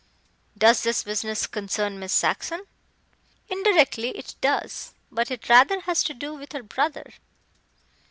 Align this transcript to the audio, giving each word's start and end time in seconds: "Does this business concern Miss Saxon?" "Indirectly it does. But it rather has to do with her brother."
"Does 0.57 0.81
this 0.81 1.03
business 1.03 1.45
concern 1.45 1.99
Miss 1.99 2.11
Saxon?" 2.11 2.65
"Indirectly 3.49 4.09
it 4.17 4.33
does. 4.41 4.95
But 5.11 5.29
it 5.29 5.47
rather 5.47 5.81
has 5.81 6.03
to 6.05 6.15
do 6.15 6.33
with 6.33 6.53
her 6.53 6.63
brother." 6.63 7.13